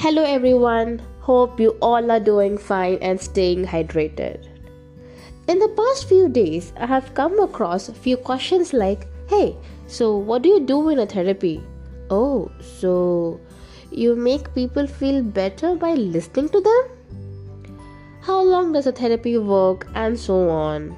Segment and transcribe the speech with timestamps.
[0.00, 4.46] Hello everyone, hope you all are doing fine and staying hydrated.
[5.46, 10.16] In the past few days, I have come across a few questions like Hey, so
[10.16, 11.62] what do you do in a therapy?
[12.08, 13.38] Oh, so
[13.90, 17.68] you make people feel better by listening to them?
[18.22, 19.86] How long does a therapy work?
[19.94, 20.96] And so on.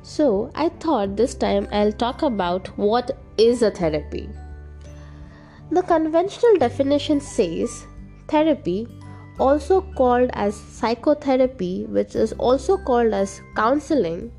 [0.00, 4.30] So, I thought this time I'll talk about what is a therapy.
[5.70, 7.84] The conventional definition says
[8.30, 8.86] therapy,
[9.38, 14.30] also called as psychotherapy, which is also called as counseling,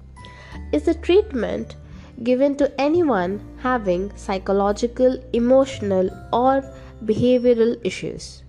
[0.72, 1.76] is a treatment
[2.24, 6.64] given to anyone having psychological, emotional, or
[7.06, 8.44] behavioral issues.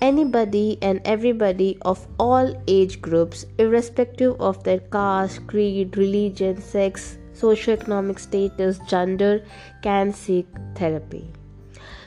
[0.00, 8.18] Anybody and everybody of all age groups, irrespective of their caste, creed, religion, sex, socioeconomic
[8.18, 9.44] status, gender,
[9.82, 11.30] can seek therapy.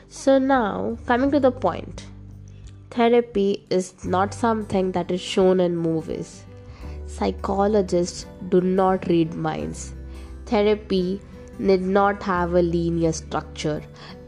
[0.08, 2.06] So, now coming to the point
[2.94, 6.44] therapy is not something that is shown in movies.
[7.06, 9.94] Psychologists do not read minds.
[10.46, 11.20] Therapy
[11.58, 13.82] need not have a linear structure.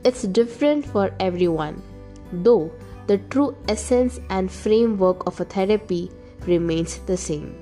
[0.05, 1.81] It's different for everyone,
[2.33, 2.72] though
[3.06, 6.11] the true essence and framework of a therapy
[6.47, 7.55] remains the same.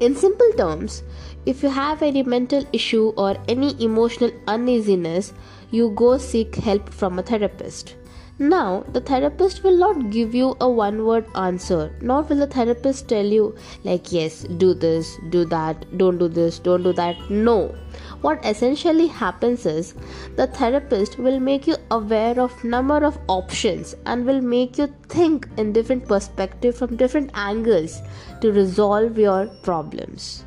[0.00, 1.04] In simple terms,
[1.46, 5.32] if you have any mental issue or any emotional uneasiness,
[5.70, 7.94] you go seek help from a therapist.
[8.42, 13.06] Now, the therapist will not give you a one word answer, nor will the therapist
[13.08, 13.54] tell you,
[13.84, 17.30] like, yes, do this, do that, don't do this, don't do that.
[17.30, 17.72] No.
[18.20, 19.94] What essentially happens is
[20.34, 25.46] the therapist will make you aware of number of options and will make you think
[25.56, 28.02] in different perspective from different angles
[28.40, 30.44] to resolve your problems.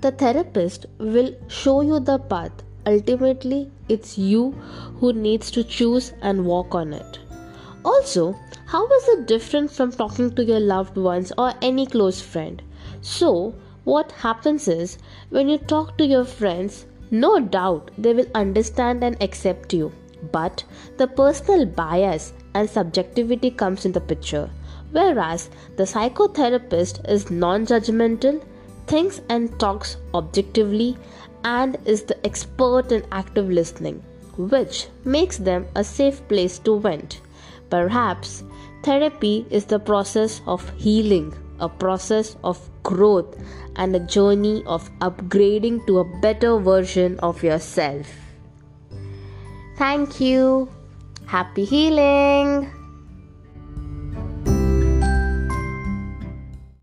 [0.00, 4.52] The therapist will show you the path ultimately it's you
[5.00, 7.18] who needs to choose and walk on it.
[7.84, 12.62] Also how is it different from talking to your loved ones or any close friend?
[13.02, 14.98] So what happens is
[15.30, 19.92] when you talk to your friends no doubt they will understand and accept you.
[20.32, 20.64] But
[20.96, 24.48] the personal bias and subjectivity comes in the picture.
[24.90, 28.42] Whereas the psychotherapist is non-judgmental
[28.86, 30.96] thinks and talks objectively
[31.44, 34.02] and is the expert in active listening,
[34.36, 37.20] which makes them a safe place to vent.
[37.70, 38.44] Perhaps
[38.82, 43.36] therapy is the process of healing, a process of growth,
[43.76, 48.06] and a journey of upgrading to a better version of yourself.
[49.76, 50.68] Thank you.
[51.26, 52.83] Happy healing.